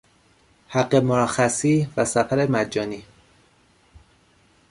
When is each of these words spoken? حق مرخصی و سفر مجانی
حق 0.69 0.95
مرخصی 0.95 1.89
و 1.97 2.05
سفر 2.05 2.47
مجانی 2.47 3.03